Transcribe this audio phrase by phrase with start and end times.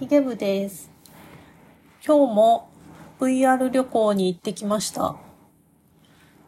[0.00, 0.90] ヒゲ部です。
[2.04, 2.68] 今日も
[3.20, 5.14] VR 旅行に行ってきました。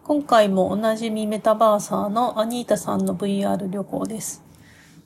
[0.02, 4.42] 今回もおなじみメタバーサーのアニータさんの VR 旅行です。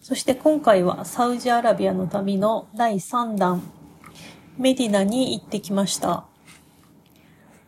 [0.00, 3.62] そして今回はサウジアラビアの旅の第3弾、
[4.56, 6.24] メディナに行ってきました。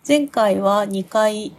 [0.09, 1.53] 前回は2回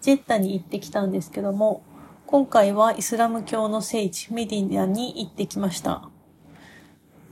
[0.00, 1.84] ジェッタに行ってきたんですけども、
[2.26, 6.10] 今回はイスラム教の聖地メディナに行ってきました。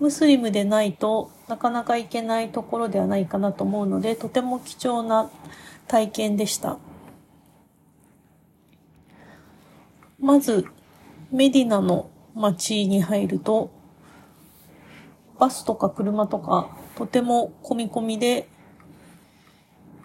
[0.05, 5.31] ムスリムでないとなかなか行けないところではないかなと思うので、とても貴重な
[5.89, 6.76] 体験でした。
[10.21, 10.67] まず、
[11.32, 13.71] メディナの街に入ると、
[15.39, 18.46] バスとか車とかとても混み込みで、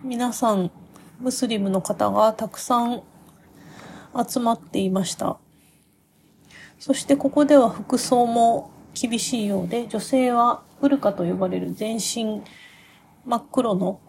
[0.01, 0.71] 皆さん、
[1.19, 3.03] ムスリムの方がたくさん
[4.25, 5.39] 集まっていました。
[6.79, 12.41] そしてここでは服装も厳しいようで、女性はブルカと呼ばれる全身
[13.25, 13.99] 真っ黒の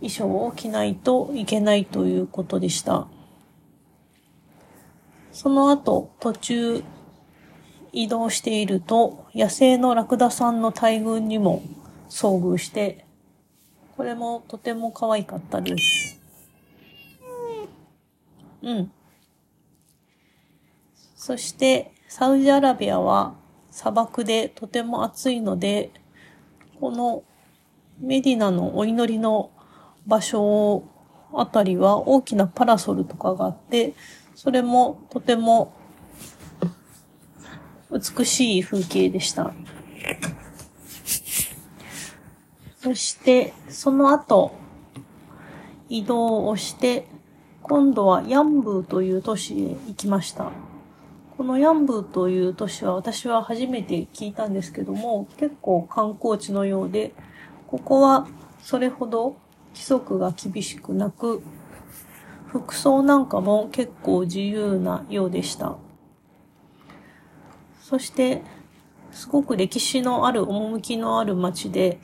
[0.00, 3.08] 衣装を着ないといけないということでした。
[5.32, 6.84] その後、途中
[7.92, 11.62] 移動していると、野生のラクダさんの大群にも
[12.08, 13.06] 遭遇して、
[13.96, 16.20] これもとても可愛かったです。
[18.62, 18.92] うん。
[21.14, 23.34] そして、サウジアラビアは
[23.76, 25.90] 砂漠でとても暑いので、
[26.80, 27.24] この
[28.00, 29.50] メディナのお祈りの
[30.06, 30.82] 場所
[31.34, 33.92] あたりは大きなパラソルとかがあって、
[34.34, 35.74] それもとても
[37.90, 39.52] 美しい風景でした。
[42.80, 44.54] そして、その後、
[45.90, 47.06] 移動をして、
[47.60, 50.50] 今度はヤンブーという都市へ行きました。
[51.36, 57.12] このヤンブーという都市は私は初めて聞いたんですけども、結構観光地のようで、
[57.66, 58.26] ここは
[58.62, 59.36] それほど
[59.74, 61.42] 規則が厳しくなく、
[62.46, 65.76] 服装なんかも結構自由なようでした。
[67.82, 68.42] そして、
[69.12, 72.00] すごく歴史のある趣のある街で、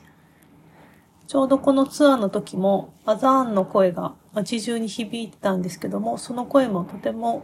[1.25, 7.43] ちょうどこのツアーの時もアザーンの声が街中に響いてたんですけども、その声もとても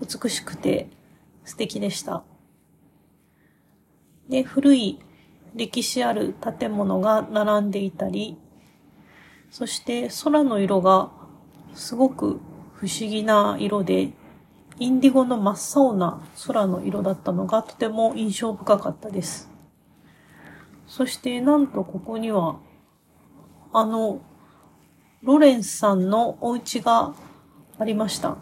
[0.00, 0.90] 美しくて
[1.48, 2.24] 素敵でした。
[4.28, 4.98] で、古い
[5.54, 8.36] 歴史ある建物が並んでいたり、
[9.50, 11.10] そして空の色が
[11.72, 12.38] すごく
[12.74, 14.12] 不思議な色で、
[14.78, 19.50] インディゴの真っ青な空の色だったのがとても印象深かったです。
[20.86, 22.58] そしてなんとここには、
[23.72, 24.20] あの、
[25.22, 27.14] ロレンスさんのお家が
[27.78, 28.36] ありました。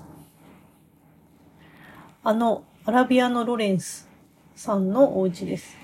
[2.24, 4.08] あの、アラビアのロレンス
[4.54, 5.76] さんのお家です。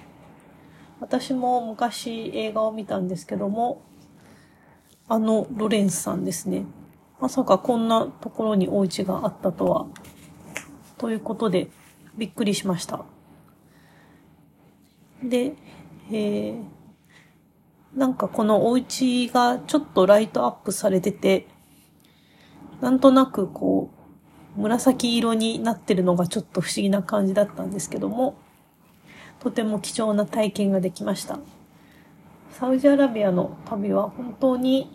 [1.00, 3.82] 私も昔映画を見たんですけども、
[5.08, 6.64] あのロレンスさんですね。
[7.18, 9.86] まさかこんなところにお家があったとは。
[10.96, 11.70] ということで、
[12.16, 13.04] びっくりしました。
[15.24, 15.54] で、
[16.12, 16.62] えー、
[17.96, 21.48] なんかこのお家がちょっとライトアップされてて、
[22.80, 24.01] なんとなくこう、
[24.56, 28.36] 紫色になってるのがちょっと不思議な感じだったんですけども、
[29.40, 31.38] とても貴重な体験ができました。
[32.52, 34.90] サウジアラビアの旅は本当に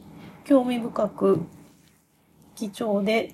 [0.45, 1.41] 興味深く
[2.56, 3.34] 貴重で、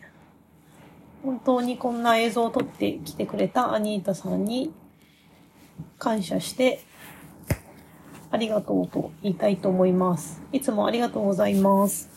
[1.24, 4.74] 本当にこんな映像を撮ってきてくれたアニータさんに
[5.98, 6.82] 感謝して
[8.32, 10.42] ありがとうと言いたいと思います。
[10.52, 12.13] いつもありがとうございます。